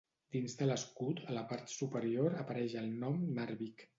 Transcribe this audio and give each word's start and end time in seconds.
Dins 0.35 0.53
de 0.61 0.67
l'escut 0.69 1.21
a 1.33 1.35
la 1.35 1.43
part 1.51 1.73
superior 1.75 2.39
apareix 2.45 2.75
el 2.83 2.91
nom 3.05 3.23
Narvik. 3.39 3.89